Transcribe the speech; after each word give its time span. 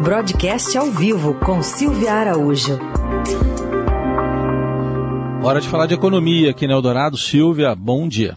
Broadcast 0.00 0.76
ao 0.76 0.90
vivo 0.90 1.34
com 1.34 1.62
Silvia 1.62 2.12
Araújo. 2.14 2.78
Hora 5.44 5.60
de 5.60 5.68
falar 5.68 5.86
de 5.86 5.94
economia 5.94 6.50
aqui 6.50 6.66
no 6.66 6.72
Eldorado. 6.72 7.16
Silvia, 7.16 7.74
bom 7.74 8.08
dia. 8.08 8.36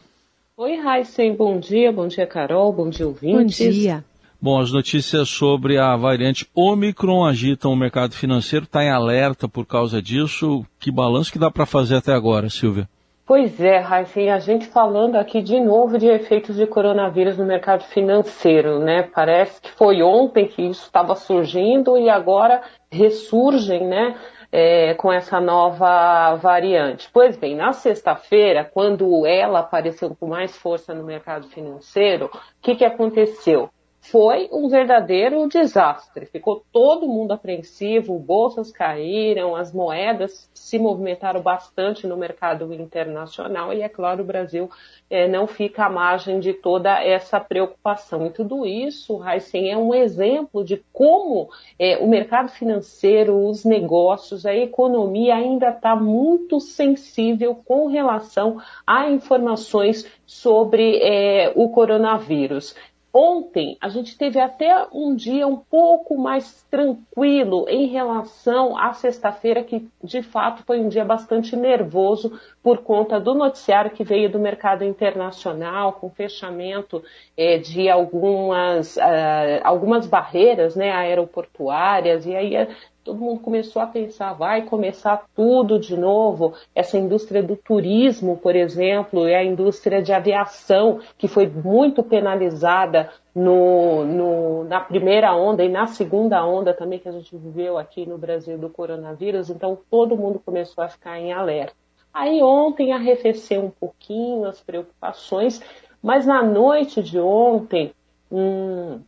Oi, 0.57 0.75
Raíssen, 0.75 1.35
bom 1.35 1.59
dia. 1.59 1.91
Bom 1.91 2.07
dia, 2.07 2.27
Carol. 2.27 2.71
Bom 2.73 2.89
dia, 2.89 3.07
ouvintes. 3.07 3.59
Bom 3.59 3.71
dia. 3.71 4.05
Bom, 4.39 4.59
as 4.59 4.71
notícias 4.71 5.29
sobre 5.29 5.77
a 5.77 5.95
variante 5.95 6.47
Omicron 6.53 7.25
agitam 7.25 7.71
o 7.71 7.75
mercado 7.75 8.13
financeiro. 8.13 8.65
Está 8.65 8.83
em 8.83 8.89
alerta 8.89 9.47
por 9.47 9.65
causa 9.65 10.01
disso. 10.01 10.65
Que 10.79 10.91
balanço 10.91 11.31
que 11.31 11.39
dá 11.39 11.49
para 11.49 11.65
fazer 11.65 11.95
até 11.95 12.13
agora, 12.13 12.49
Silvia? 12.49 12.87
Pois 13.27 13.59
é, 13.59 13.79
Raíssen, 13.79 14.29
a 14.29 14.37
gente 14.37 14.67
falando 14.67 15.15
aqui 15.15 15.41
de 15.41 15.59
novo 15.59 15.97
de 15.97 16.07
efeitos 16.07 16.57
de 16.57 16.67
coronavírus 16.67 17.39
no 17.39 17.43
mercado 17.43 17.83
financeiro, 17.85 18.77
né? 18.77 19.01
Parece 19.01 19.59
que 19.59 19.71
foi 19.71 20.03
ontem 20.03 20.47
que 20.47 20.61
isso 20.61 20.83
estava 20.83 21.15
surgindo 21.15 21.97
e 21.97 22.07
agora 22.07 22.61
ressurgem, 22.91 23.87
né? 23.87 24.15
É, 24.51 24.93
com 24.93 25.11
essa 25.11 25.41
nova 25.41 26.35
variante. 26.35 27.09
Pois 27.11 27.35
bem, 27.35 27.55
na 27.55 27.73
sexta-feira, 27.73 28.63
quando 28.63 29.25
ela 29.25 29.59
apareceu 29.59 30.15
com 30.15 30.27
mais 30.27 30.55
força 30.55 30.93
no 30.93 31.03
mercado 31.03 31.47
financeiro, 31.47 32.27
o 32.27 32.61
que, 32.61 32.75
que 32.75 32.85
aconteceu? 32.85 33.71
Foi 34.11 34.47
um 34.51 34.67
verdadeiro 34.67 35.47
desastre. 35.47 36.25
Ficou 36.27 36.63
todo 36.71 37.07
mundo 37.07 37.31
apreensivo, 37.31 38.19
bolsas 38.19 38.71
caíram, 38.71 39.55
as 39.55 39.73
moedas 39.73 40.49
se 40.53 40.77
movimentaram 40.77 41.41
bastante 41.41 42.05
no 42.05 42.15
mercado 42.15 42.71
internacional 42.73 43.73
e, 43.73 43.81
é 43.81 43.89
claro, 43.89 44.21
o 44.21 44.25
Brasil 44.25 44.69
é, 45.09 45.27
não 45.27 45.47
fica 45.47 45.85
à 45.85 45.89
margem 45.89 46.39
de 46.39 46.53
toda 46.53 47.03
essa 47.03 47.39
preocupação. 47.39 48.27
E 48.27 48.29
tudo 48.29 48.65
isso, 48.65 49.23
Heisen, 49.27 49.71
é 49.71 49.77
um 49.77 49.93
exemplo 49.93 50.63
de 50.63 50.83
como 50.93 51.49
é, 51.79 51.97
o 51.97 52.07
mercado 52.07 52.49
financeiro, 52.49 53.47
os 53.47 53.65
negócios, 53.65 54.45
a 54.45 54.53
economia 54.53 55.35
ainda 55.35 55.69
está 55.69 55.95
muito 55.95 56.59
sensível 56.59 57.55
com 57.55 57.87
relação 57.87 58.61
a 58.85 59.09
informações 59.09 60.05
sobre 60.25 60.99
é, 61.01 61.51
o 61.55 61.69
coronavírus. 61.69 62.75
Ontem 63.17 63.77
a 63.79 63.87
gente 63.87 64.17
teve 64.17 64.41
até 64.41 64.87
um 64.91 65.15
dia 65.15 65.47
um 65.47 65.55
pouco 65.55 66.17
mais 66.17 66.63
tranquilo 66.69 67.65
em 67.69 67.87
relação 67.87 68.77
à 68.77 68.91
sexta-feira, 68.91 69.63
que 69.63 69.87
de 70.03 70.21
fato 70.21 70.63
foi 70.65 70.81
um 70.81 70.89
dia 70.89 71.05
bastante 71.05 71.55
nervoso 71.55 72.37
por 72.61 72.79
conta 72.79 73.17
do 73.17 73.33
noticiário 73.33 73.91
que 73.91 74.03
veio 74.03 74.29
do 74.29 74.37
mercado 74.37 74.83
internacional, 74.83 75.93
com 75.93 76.09
fechamento 76.09 77.01
é, 77.37 77.57
de 77.57 77.89
algumas, 77.89 78.97
uh, 78.97 79.61
algumas 79.63 80.05
barreiras 80.07 80.75
né, 80.75 80.91
aeroportuárias, 80.91 82.25
e 82.25 82.35
aí 82.35 82.67
todo 83.05 83.19
mundo 83.19 83.39
começou 83.39 83.83
a 83.83 83.85
pensar, 83.85 84.33
vai 84.33 84.63
começar 84.63 85.25
tudo 85.35 85.77
de 85.77 85.95
novo. 85.95 86.55
Essa 86.73 86.97
indústria 86.97 87.43
do 87.43 87.55
turismo, 87.55 88.35
por 88.35 88.55
exemplo, 88.55 89.29
e 89.29 89.35
a 89.35 89.43
indústria 89.43 90.01
de 90.01 90.11
aviação, 90.11 90.99
que 91.15 91.27
foi 91.27 91.45
muito 91.45 92.01
penalizada 92.01 93.11
no, 93.33 94.03
no, 94.03 94.63
na 94.63 94.79
primeira 94.79 95.35
onda 95.35 95.63
e 95.63 95.69
na 95.69 95.85
segunda 95.85 96.43
onda 96.43 96.73
também 96.73 96.97
que 96.97 97.07
a 97.07 97.11
gente 97.11 97.37
viveu 97.37 97.77
aqui 97.77 98.07
no 98.07 98.17
Brasil 98.17 98.57
do 98.57 98.71
coronavírus. 98.71 99.51
Então, 99.51 99.77
todo 99.89 100.17
mundo 100.17 100.41
começou 100.43 100.83
a 100.83 100.89
ficar 100.89 101.19
em 101.19 101.31
alerta. 101.31 101.75
Aí 102.11 102.41
ontem 102.41 102.91
arrefeceu 102.91 103.63
um 103.63 103.69
pouquinho 103.69 104.45
as 104.45 104.59
preocupações, 104.61 105.61
mas 106.01 106.25
na 106.25 106.41
noite 106.41 107.03
de 107.03 107.19
ontem, 107.19 107.93
um, 108.31 108.99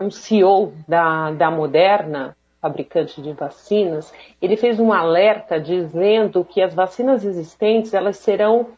um 0.00 0.10
CEO 0.10 0.72
da, 0.88 1.30
da 1.30 1.50
Moderna, 1.50 2.36
fabricante 2.64 3.20
de 3.20 3.30
vacinas, 3.34 4.10
ele 4.40 4.56
fez 4.56 4.80
um 4.80 4.90
alerta 4.90 5.60
dizendo 5.60 6.42
que 6.42 6.62
as 6.62 6.72
vacinas 6.72 7.22
existentes 7.22 7.92
elas 7.92 8.16
serão 8.16 8.68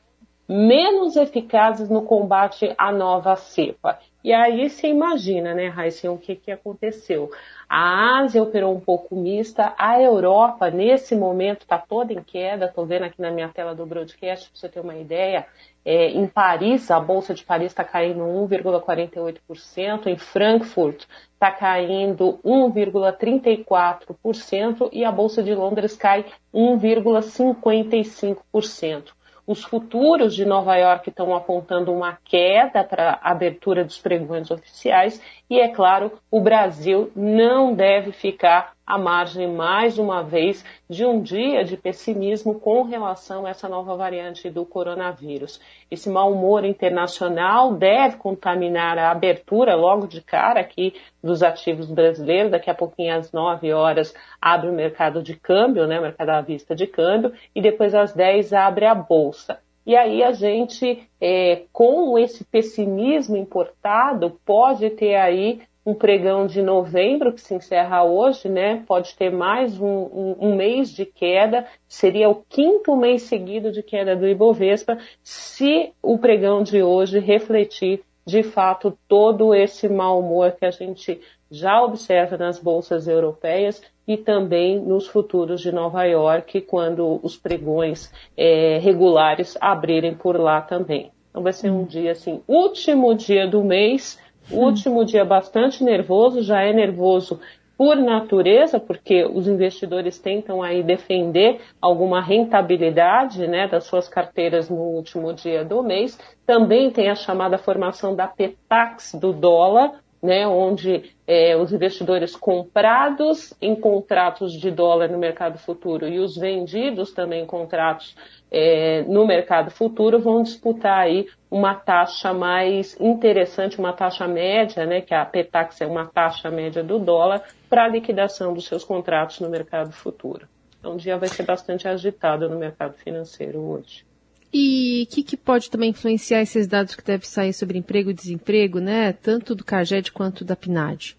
menos 0.48 1.14
eficazes 1.14 1.88
no 1.88 2.02
combate 2.02 2.74
à 2.76 2.90
nova 2.90 3.36
cepa. 3.36 4.00
E 4.26 4.34
aí 4.34 4.68
você 4.68 4.88
imagina, 4.88 5.54
né, 5.54 5.68
Raíssa, 5.68 6.10
o 6.10 6.18
que, 6.18 6.34
que 6.34 6.50
aconteceu? 6.50 7.30
A 7.68 8.22
Ásia 8.22 8.42
operou 8.42 8.74
um 8.74 8.80
pouco 8.80 9.14
mista, 9.14 9.72
a 9.78 10.02
Europa, 10.02 10.68
nesse 10.68 11.14
momento, 11.14 11.60
está 11.60 11.78
toda 11.78 12.12
em 12.12 12.20
queda, 12.20 12.64
estou 12.64 12.84
vendo 12.84 13.04
aqui 13.04 13.22
na 13.22 13.30
minha 13.30 13.48
tela 13.48 13.72
do 13.72 13.86
broadcast, 13.86 14.50
para 14.50 14.58
você 14.58 14.68
ter 14.68 14.80
uma 14.80 14.96
ideia, 14.96 15.46
é, 15.84 16.08
em 16.08 16.26
Paris, 16.26 16.90
a 16.90 16.98
Bolsa 16.98 17.34
de 17.34 17.44
Paris 17.44 17.70
está 17.70 17.84
caindo 17.84 18.24
1,48%, 18.24 20.08
em 20.08 20.18
Frankfurt 20.18 21.04
está 21.32 21.52
caindo 21.52 22.40
1,34% 22.44 24.88
e 24.92 25.04
a 25.04 25.12
Bolsa 25.12 25.40
de 25.40 25.54
Londres 25.54 25.96
cai 25.96 26.24
1,55%. 26.52 29.14
Os 29.46 29.62
futuros 29.62 30.34
de 30.34 30.44
Nova 30.44 30.76
York 30.76 31.08
estão 31.08 31.34
apontando 31.34 31.92
uma 31.92 32.18
queda 32.24 32.82
para 32.82 33.18
a 33.22 33.30
abertura 33.30 33.84
dos 33.84 33.98
pregões 33.98 34.50
oficiais. 34.50 35.20
E, 35.48 35.60
é 35.60 35.68
claro, 35.68 36.12
o 36.30 36.40
Brasil 36.40 37.12
não 37.14 37.72
deve 37.72 38.12
ficar 38.12 38.75
à 38.86 38.96
margem, 38.96 39.48
mais 39.48 39.98
uma 39.98 40.22
vez, 40.22 40.64
de 40.88 41.04
um 41.04 41.20
dia 41.20 41.64
de 41.64 41.76
pessimismo 41.76 42.60
com 42.60 42.82
relação 42.82 43.44
a 43.44 43.50
essa 43.50 43.68
nova 43.68 43.96
variante 43.96 44.48
do 44.48 44.64
coronavírus. 44.64 45.60
Esse 45.90 46.08
mau 46.08 46.32
humor 46.32 46.64
internacional 46.64 47.74
deve 47.74 48.16
contaminar 48.16 48.96
a 48.96 49.10
abertura 49.10 49.74
logo 49.74 50.06
de 50.06 50.20
cara 50.20 50.60
aqui 50.60 50.94
dos 51.20 51.42
ativos 51.42 51.90
brasileiros. 51.90 52.52
Daqui 52.52 52.70
a 52.70 52.74
pouquinho, 52.74 53.16
às 53.16 53.32
9 53.32 53.72
horas, 53.72 54.14
abre 54.40 54.70
o 54.70 54.72
mercado 54.72 55.22
de 55.22 55.34
câmbio, 55.34 55.86
né, 55.86 55.98
o 55.98 56.02
mercado 56.02 56.30
à 56.30 56.40
vista 56.40 56.74
de 56.76 56.86
câmbio, 56.86 57.32
e 57.54 57.60
depois 57.60 57.92
às 57.94 58.12
10 58.12 58.52
abre 58.52 58.86
a 58.86 58.94
bolsa. 58.94 59.58
E 59.86 59.96
aí 59.96 60.22
a 60.24 60.32
gente, 60.32 61.08
é, 61.20 61.62
com 61.72 62.18
esse 62.18 62.44
pessimismo 62.44 63.36
importado, 63.36 64.38
pode 64.44 64.90
ter 64.90 65.14
aí 65.14 65.62
um 65.86 65.94
pregão 65.94 66.48
de 66.48 66.60
novembro, 66.60 67.32
que 67.32 67.40
se 67.40 67.54
encerra 67.54 68.02
hoje, 68.02 68.48
né? 68.48 68.82
Pode 68.88 69.14
ter 69.14 69.30
mais 69.30 69.80
um, 69.80 69.86
um, 69.86 70.36
um, 70.40 70.56
mês 70.56 70.90
de 70.90 71.06
queda, 71.06 71.64
seria 71.86 72.28
o 72.28 72.42
quinto 72.48 72.96
mês 72.96 73.22
seguido 73.22 73.70
de 73.70 73.84
queda 73.84 74.16
do 74.16 74.26
Ibovespa, 74.26 74.98
se 75.22 75.92
o 76.02 76.18
pregão 76.18 76.64
de 76.64 76.82
hoje 76.82 77.20
refletir 77.20 78.02
de 78.26 78.42
fato 78.42 78.98
todo 79.06 79.54
esse 79.54 79.88
mau 79.88 80.18
humor 80.18 80.56
que 80.58 80.66
a 80.66 80.72
gente 80.72 81.20
já 81.48 81.80
observa 81.80 82.36
nas 82.36 82.58
bolsas 82.58 83.06
europeias 83.06 83.80
e 84.08 84.16
também 84.16 84.80
nos 84.80 85.06
futuros 85.06 85.60
de 85.60 85.70
Nova 85.70 86.02
York, 86.02 86.62
quando 86.62 87.20
os 87.22 87.36
pregões 87.36 88.12
é, 88.36 88.78
regulares 88.78 89.56
abrirem 89.60 90.16
por 90.16 90.36
lá 90.36 90.60
também. 90.60 91.12
Então 91.30 91.44
vai 91.44 91.52
ser 91.52 91.70
um 91.70 91.84
dia 91.84 92.12
assim, 92.12 92.42
último 92.48 93.14
dia 93.14 93.46
do 93.46 93.62
mês 93.62 94.18
último 94.50 95.04
dia 95.04 95.24
bastante 95.24 95.82
nervoso, 95.82 96.42
já 96.42 96.62
é 96.62 96.72
nervoso 96.72 97.40
por 97.76 97.96
natureza, 97.96 98.80
porque 98.80 99.24
os 99.24 99.46
investidores 99.46 100.18
tentam 100.18 100.62
aí 100.62 100.82
defender 100.82 101.60
alguma 101.80 102.22
rentabilidade 102.22 103.46
né, 103.46 103.68
das 103.68 103.84
suas 103.84 104.08
carteiras 104.08 104.70
no 104.70 104.76
último 104.76 105.32
dia 105.34 105.64
do 105.64 105.82
mês. 105.82 106.18
Também 106.46 106.90
tem 106.90 107.10
a 107.10 107.14
chamada 107.14 107.58
formação 107.58 108.14
da 108.14 108.26
PETAX 108.26 109.14
do 109.14 109.32
dólar, 109.32 110.00
né, 110.26 110.46
onde 110.46 111.14
é, 111.26 111.56
os 111.56 111.72
investidores 111.72 112.34
comprados 112.34 113.54
em 113.62 113.74
contratos 113.74 114.52
de 114.52 114.70
dólar 114.70 115.08
no 115.08 115.18
mercado 115.18 115.56
futuro 115.56 116.06
e 116.06 116.18
os 116.18 116.36
vendidos 116.36 117.12
também 117.12 117.44
em 117.44 117.46
contratos 117.46 118.16
é, 118.50 119.02
no 119.02 119.26
mercado 119.26 119.70
futuro 119.70 120.18
vão 120.18 120.42
disputar 120.42 120.98
aí 120.98 121.26
uma 121.50 121.74
taxa 121.74 122.34
mais 122.34 123.00
interessante, 123.00 123.78
uma 123.78 123.92
taxa 123.92 124.26
média, 124.26 124.84
né, 124.84 125.00
que 125.00 125.14
a 125.14 125.24
Petax 125.24 125.80
é 125.80 125.86
uma 125.86 126.06
taxa 126.06 126.50
média 126.50 126.82
do 126.82 126.98
dólar, 126.98 127.42
para 127.70 127.84
a 127.84 127.88
liquidação 127.88 128.52
dos 128.52 128.66
seus 128.66 128.84
contratos 128.84 129.40
no 129.40 129.48
mercado 129.48 129.92
futuro. 129.92 130.46
Então, 130.78 130.94
o 130.94 130.98
dia 130.98 131.16
vai 131.16 131.28
ser 131.28 131.44
bastante 131.44 131.88
agitado 131.88 132.48
no 132.48 132.58
mercado 132.58 132.94
financeiro 132.94 133.60
hoje. 133.60 134.04
E 134.52 135.06
o 135.08 135.14
que, 135.14 135.22
que, 135.22 135.36
pode 135.36 135.70
também 135.70 135.90
influenciar 135.90 136.40
esses 136.40 136.66
dados 136.66 136.94
que 136.94 137.04
devem 137.04 137.26
sair 137.26 137.52
sobre 137.52 137.78
emprego 137.78 138.10
e 138.10 138.14
desemprego, 138.14 138.78
né? 138.80 139.12
Tanto 139.12 139.54
do 139.54 139.64
CAGED 139.64 140.12
quanto 140.12 140.44
da 140.44 140.56
PNAD? 140.56 141.16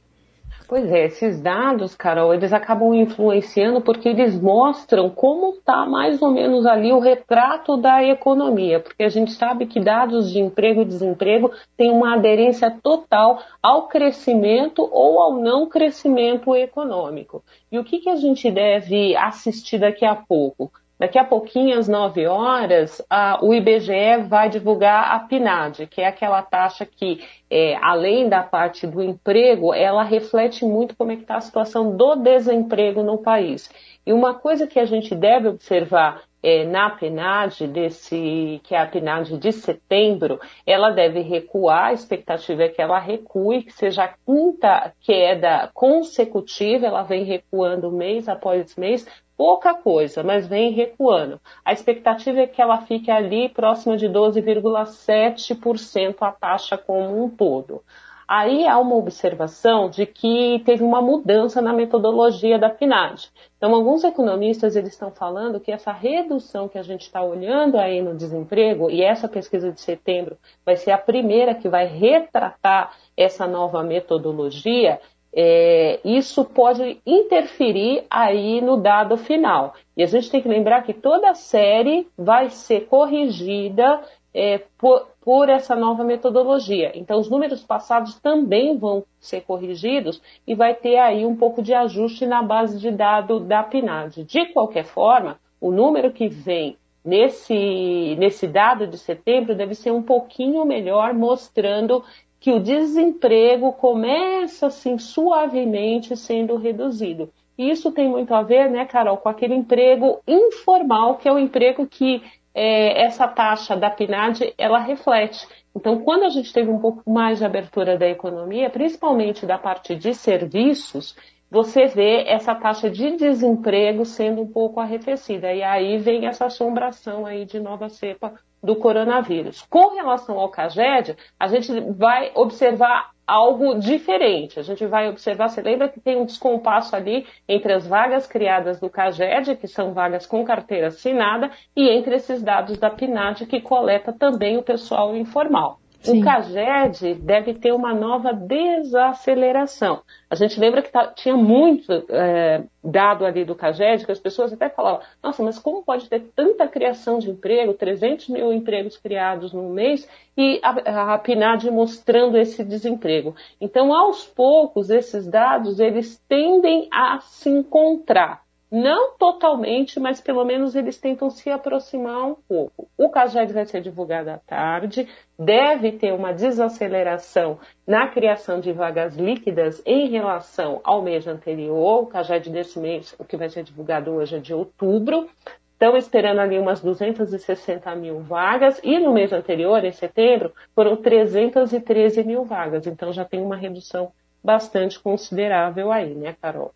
Pois 0.67 0.91
é, 0.91 1.05
esses 1.05 1.39
dados, 1.39 1.95
Carol, 1.95 2.33
eles 2.33 2.51
acabam 2.51 2.93
influenciando 2.93 3.79
porque 3.79 4.09
eles 4.09 4.37
mostram 4.37 5.09
como 5.09 5.51
está 5.51 5.85
mais 5.85 6.21
ou 6.21 6.29
menos 6.29 6.65
ali 6.65 6.91
o 6.91 6.99
retrato 6.99 7.77
da 7.77 8.03
economia, 8.03 8.81
porque 8.81 9.03
a 9.03 9.09
gente 9.09 9.31
sabe 9.31 9.65
que 9.65 9.79
dados 9.79 10.29
de 10.29 10.39
emprego 10.39 10.81
e 10.81 10.85
desemprego 10.85 11.51
têm 11.77 11.89
uma 11.89 12.15
aderência 12.15 12.69
total 12.69 13.41
ao 13.63 13.87
crescimento 13.87 14.85
ou 14.91 15.21
ao 15.21 15.37
não 15.39 15.69
crescimento 15.69 16.53
econômico. 16.53 17.41
E 17.71 17.79
o 17.79 17.83
que, 17.85 17.99
que 17.99 18.09
a 18.09 18.17
gente 18.17 18.51
deve 18.51 19.15
assistir 19.15 19.79
daqui 19.79 20.03
a 20.03 20.15
pouco? 20.15 20.69
Daqui 20.99 21.19
a 21.19 21.23
pouquinho, 21.23 21.77
às 21.77 21.87
9 21.87 22.25
horas, 22.25 23.05
a, 23.07 23.37
o 23.43 23.53
IBGE 23.53 24.23
vai 24.27 24.49
divulgar 24.49 25.11
a 25.11 25.19
PNAD, 25.19 25.85
que 25.85 26.01
é 26.01 26.07
aquela 26.07 26.41
taxa 26.41 26.87
que, 26.87 27.23
é, 27.49 27.75
além 27.81 28.27
da 28.27 28.41
parte 28.41 28.87
do 28.87 29.01
emprego, 29.03 29.73
ela 29.75 30.01
reflete 30.01 30.65
muito 30.65 30.95
como 30.95 31.11
é 31.11 31.15
que 31.15 31.21
está 31.21 31.37
a 31.37 31.41
situação 31.41 31.95
do 31.95 32.15
desemprego 32.15 33.03
no 33.03 33.19
país. 33.19 33.69
E 34.07 34.11
uma 34.11 34.33
coisa 34.33 34.65
que 34.65 34.79
a 34.79 34.85
gente 34.85 35.13
deve 35.13 35.49
observar 35.49 36.23
é, 36.41 36.63
na 36.63 36.89
PNAD, 36.89 37.67
desse, 37.67 38.61
que 38.63 38.73
é 38.73 38.79
a 38.79 38.85
PNAD 38.85 39.37
de 39.37 39.51
setembro, 39.51 40.39
ela 40.65 40.91
deve 40.91 41.19
recuar, 41.21 41.87
a 41.87 41.93
expectativa 41.93 42.63
é 42.63 42.69
que 42.69 42.81
ela 42.81 42.99
recue, 42.99 43.63
que 43.63 43.73
seja 43.73 44.05
a 44.05 44.13
quinta 44.25 44.93
queda 45.01 45.69
consecutiva, 45.73 46.87
ela 46.87 47.03
vem 47.03 47.23
recuando 47.23 47.91
mês 47.91 48.29
após 48.29 48.75
mês, 48.75 49.05
pouca 49.37 49.75
coisa, 49.75 50.23
mas 50.23 50.47
vem 50.47 50.71
recuando. 50.71 51.39
A 51.63 51.71
expectativa 51.71 52.39
é 52.41 52.47
que 52.47 52.59
ela 52.61 52.81
fique 52.81 53.11
ali 53.11 53.47
próxima 53.47 53.95
de 53.95 54.09
12,7% 54.09 56.15
a 56.21 56.31
taxa 56.31 56.75
como 56.77 57.23
um 57.23 57.29
todo. 57.29 57.83
Aí 58.27 58.67
há 58.67 58.77
uma 58.77 58.95
observação 58.95 59.89
de 59.89 60.05
que 60.05 60.61
teve 60.65 60.83
uma 60.83 61.01
mudança 61.01 61.61
na 61.61 61.71
metodologia 61.71 62.59
da 62.59 62.69
PNAD. 62.69 63.31
Então, 63.55 63.73
alguns 63.73 64.03
economistas 64.03 64.75
eles 64.75 64.91
estão 64.91 65.11
falando 65.11 65.61
que 65.61 65.71
essa 65.71 65.93
redução 65.93 66.67
que 66.67 66.77
a 66.77 66.83
gente 66.83 67.03
está 67.03 67.23
olhando 67.23 67.77
aí 67.77 68.01
no 68.01 68.17
desemprego, 68.17 68.91
e 68.91 69.01
essa 69.01 69.29
pesquisa 69.29 69.71
de 69.71 69.79
setembro 69.79 70.37
vai 70.65 70.75
ser 70.75 70.91
a 70.91 70.97
primeira 70.97 71.55
que 71.55 71.69
vai 71.69 71.87
retratar 71.87 72.97
essa 73.15 73.47
nova 73.47 73.81
metodologia, 73.81 74.99
é, 75.39 75.99
isso 76.03 76.43
pode 76.43 76.99
interferir 77.05 78.03
aí 78.09 78.59
no 78.59 78.75
dado 78.75 79.15
final. 79.17 79.75
E 79.95 80.01
a 80.01 80.07
gente 80.07 80.31
tem 80.31 80.41
que 80.41 80.49
lembrar 80.49 80.81
que 80.81 80.95
toda 80.95 81.35
série 81.35 82.07
vai 82.17 82.49
ser 82.49 82.87
corrigida 82.87 84.01
é, 84.33 84.63
por, 84.79 85.07
por, 85.21 85.47
essa 85.47 85.75
nova 85.75 86.03
metodologia. 86.03 86.91
Então, 86.95 87.19
os 87.19 87.29
números 87.29 87.63
passados 87.63 88.19
também 88.19 88.79
vão 88.79 89.03
ser 89.19 89.41
corrigidos 89.41 90.19
e 90.47 90.55
vai 90.55 90.73
ter 90.73 90.97
aí 90.97 91.23
um 91.23 91.35
pouco 91.35 91.61
de 91.61 91.71
ajuste 91.71 92.25
na 92.25 92.41
base 92.41 92.79
de 92.79 92.89
dado 92.89 93.39
da 93.39 93.61
PNAD. 93.61 94.23
De 94.23 94.45
qualquer 94.47 94.85
forma, 94.85 95.39
o 95.61 95.71
número 95.71 96.11
que 96.11 96.27
vem 96.27 96.77
nesse, 97.05 98.15
nesse 98.17 98.47
dado 98.47 98.87
de 98.87 98.97
setembro 98.97 99.55
deve 99.55 99.75
ser 99.75 99.91
um 99.91 100.01
pouquinho 100.01 100.65
melhor, 100.65 101.13
mostrando 101.13 102.03
que 102.39 102.51
o 102.51 102.59
desemprego 102.59 103.73
começa 103.73 104.67
assim 104.67 104.97
suavemente 104.97 106.15
sendo 106.15 106.55
reduzido. 106.55 107.31
Isso 107.57 107.91
tem 107.91 108.07
muito 108.07 108.33
a 108.33 108.43
ver, 108.43 108.69
né, 108.69 108.85
Carol, 108.85 109.17
com 109.17 109.29
aquele 109.29 109.55
emprego 109.55 110.21
informal, 110.27 111.17
que 111.17 111.27
é 111.27 111.31
o 111.31 111.39
emprego 111.39 111.87
que 111.87 112.21
é, 112.53 113.03
essa 113.05 113.27
taxa 113.27 113.75
da 113.75 113.89
PNAD 113.89 114.53
ela 114.57 114.79
reflete. 114.79 115.47
Então, 115.75 115.99
quando 115.99 116.23
a 116.23 116.29
gente 116.29 116.53
teve 116.53 116.69
um 116.69 116.79
pouco 116.79 117.07
mais 117.09 117.39
de 117.39 117.45
abertura 117.45 117.97
da 117.97 118.07
economia, 118.07 118.69
principalmente 118.69 119.45
da 119.45 119.57
parte 119.57 119.95
de 119.95 120.13
serviços, 120.13 121.15
você 121.49 121.85
vê 121.85 122.23
essa 122.27 122.53
taxa 122.53 122.89
de 122.89 123.15
desemprego 123.15 124.03
sendo 124.05 124.41
um 124.41 124.47
pouco 124.47 124.79
arrefecida. 124.79 125.53
E 125.53 125.63
aí 125.63 125.97
vem 125.97 126.25
essa 126.25 126.45
assombração 126.45 127.25
aí 127.25 127.45
de 127.45 127.59
nova 127.59 127.89
cepa 127.89 128.33
do 128.63 128.75
coronavírus. 128.75 129.61
Com 129.69 129.95
relação 129.95 130.39
ao 130.39 130.49
CAGED, 130.49 131.15
a 131.39 131.47
gente 131.47 131.79
vai 131.91 132.31
observar 132.35 133.11
algo 133.27 133.77
diferente. 133.77 134.59
A 134.59 134.63
gente 134.63 134.85
vai 134.85 135.09
observar, 135.09 135.49
você 135.49 135.61
lembra 135.61 135.89
que 135.89 135.99
tem 135.99 136.15
um 136.15 136.25
descompasso 136.25 136.95
ali 136.95 137.27
entre 137.47 137.73
as 137.73 137.85
vagas 137.85 138.25
criadas 138.25 138.79
do 138.79 138.89
CAGED, 138.89 139.57
que 139.57 139.67
são 139.67 139.93
vagas 139.93 140.25
com 140.25 140.45
carteira 140.45 140.87
assinada, 140.87 141.51
e 141.75 141.89
entre 141.89 142.15
esses 142.15 142.41
dados 142.41 142.77
da 142.77 142.89
PNAD, 142.89 143.45
que 143.45 143.59
coleta 143.59 144.13
também 144.13 144.57
o 144.57 144.63
pessoal 144.63 145.15
informal. 145.15 145.79
Sim. 146.01 146.21
O 146.21 146.23
CAGED 146.23 147.15
deve 147.15 147.53
ter 147.53 147.73
uma 147.73 147.93
nova 147.93 148.31
desaceleração. 148.31 150.01
A 150.29 150.35
gente 150.35 150.59
lembra 150.59 150.81
que 150.81 150.91
tá, 150.91 151.07
tinha 151.07 151.35
muito 151.35 151.91
é, 152.09 152.63
dado 152.83 153.25
ali 153.25 153.43
do 153.43 153.55
CAGED, 153.55 154.05
que 154.05 154.11
as 154.11 154.19
pessoas 154.19 154.53
até 154.53 154.69
falavam, 154.69 155.01
nossa, 155.21 155.43
mas 155.43 155.59
como 155.59 155.83
pode 155.83 156.09
ter 156.09 156.21
tanta 156.35 156.67
criação 156.67 157.19
de 157.19 157.29
emprego, 157.29 157.73
300 157.73 158.29
mil 158.29 158.53
empregos 158.53 158.97
criados 158.97 159.51
no 159.53 159.69
mês, 159.69 160.07
e 160.37 160.59
a, 160.63 161.13
a 161.13 161.17
PNAD 161.17 161.69
mostrando 161.71 162.37
esse 162.37 162.63
desemprego. 162.63 163.35
Então, 163.59 163.93
aos 163.93 164.25
poucos, 164.25 164.89
esses 164.89 165.27
dados, 165.27 165.79
eles 165.79 166.17
tendem 166.27 166.87
a 166.91 167.19
se 167.19 167.49
encontrar. 167.49 168.46
Não 168.69 169.17
totalmente, 169.17 169.97
mas 169.97 170.19
pelo 170.19 170.43
menos 170.43 170.75
eles 170.75 170.97
tentam 170.97 171.29
se 171.29 171.49
aproximar 171.49 172.25
um 172.25 172.35
pouco. 172.35 172.89
O 172.97 173.09
CAGED 173.09 173.53
vai 173.53 173.65
ser 173.65 173.79
divulgado 173.79 174.29
à 174.29 174.37
tarde, 174.37 175.07
deve 175.39 175.93
ter 175.93 176.13
uma 176.13 176.33
desaceleração 176.33 177.59
na 177.87 178.09
criação 178.09 178.59
de 178.59 178.73
vagas 178.73 179.15
líquidas 179.15 179.81
em 179.85 180.09
relação 180.09 180.81
ao 180.83 181.01
mês 181.01 181.25
anterior. 181.27 182.03
O 182.03 182.07
CAGED 182.07 182.49
desse 182.49 182.77
mês, 182.77 183.15
o 183.17 183.23
que 183.23 183.37
vai 183.37 183.47
ser 183.47 183.63
divulgado 183.63 184.11
hoje 184.11 184.35
é 184.35 184.39
de 184.39 184.53
outubro. 184.53 185.29
Estão 185.71 185.95
esperando 185.95 186.39
ali 186.39 186.59
umas 186.59 186.81
260 186.81 187.95
mil 187.95 188.19
vagas, 188.19 188.81
e 188.83 188.99
no 188.99 189.13
mês 189.13 189.31
anterior, 189.31 189.85
em 189.85 189.91
setembro, 189.93 190.51
foram 190.75 190.97
313 190.97 192.21
mil 192.23 192.43
vagas. 192.43 192.85
Então 192.85 193.13
já 193.13 193.23
tem 193.23 193.41
uma 193.41 193.55
redução 193.55 194.11
bastante 194.43 194.99
considerável 194.99 195.89
aí, 195.89 196.13
né, 196.15 196.35
Carol? 196.41 196.73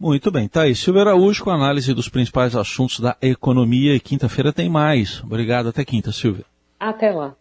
Muito 0.00 0.30
bem, 0.30 0.46
tá 0.46 0.62
aí. 0.62 0.74
Silvio 0.74 1.00
Araújo 1.00 1.42
com 1.42 1.50
análise 1.50 1.92
dos 1.92 2.08
principais 2.08 2.54
assuntos 2.54 3.00
da 3.00 3.16
economia 3.20 3.94
e 3.94 4.00
quinta-feira 4.00 4.52
tem 4.52 4.68
mais. 4.68 5.22
Obrigado, 5.24 5.68
até 5.68 5.84
quinta, 5.84 6.12
Silvia. 6.12 6.44
Até 6.78 7.10
lá. 7.10 7.34